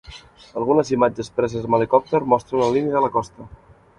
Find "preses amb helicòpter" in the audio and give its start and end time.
1.41-2.21